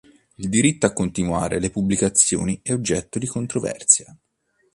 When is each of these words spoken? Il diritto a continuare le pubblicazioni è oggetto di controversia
Il 0.37 0.49
diritto 0.49 0.87
a 0.87 0.93
continuare 0.93 1.59
le 1.59 1.69
pubblicazioni 1.69 2.59
è 2.63 2.73
oggetto 2.73 3.19
di 3.19 3.27
controversia 3.27 4.11